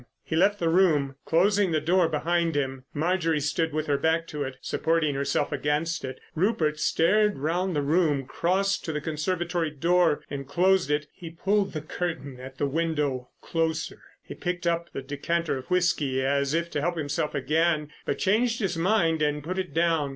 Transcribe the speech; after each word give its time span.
He 0.23 0.35
left 0.35 0.57
the 0.57 0.67
room, 0.67 1.13
closing 1.25 1.71
the 1.71 1.79
door 1.79 2.09
behind 2.09 2.55
him. 2.55 2.85
Marjorie 2.91 3.39
stood 3.39 3.71
with 3.71 3.85
her 3.85 3.99
back 3.99 4.25
to 4.29 4.41
it, 4.43 4.57
supporting 4.59 5.13
herself 5.13 5.51
against 5.51 6.03
it. 6.03 6.19
Rupert 6.33 6.79
stared 6.79 7.37
round 7.37 7.75
the 7.75 7.83
room, 7.83 8.25
crossed 8.25 8.83
to 8.85 8.91
the 8.91 8.99
conservatory 8.99 9.69
door 9.69 10.23
and 10.27 10.47
closed 10.47 10.89
it. 10.89 11.05
He 11.13 11.29
pulled 11.29 11.73
the 11.73 11.81
curtain 11.81 12.39
at 12.39 12.57
the 12.57 12.65
window 12.65 13.29
closer. 13.41 14.01
He 14.23 14.33
picked 14.33 14.65
up 14.65 14.91
the 14.91 15.03
decanter 15.03 15.59
of 15.59 15.67
whisky 15.67 16.25
as 16.25 16.55
if 16.55 16.71
to 16.71 16.81
help 16.81 16.97
himself 16.97 17.35
again, 17.35 17.89
but 18.03 18.17
changed 18.17 18.59
his 18.59 18.75
mind 18.75 19.21
and 19.21 19.43
put 19.43 19.59
it 19.59 19.71
down. 19.71 20.09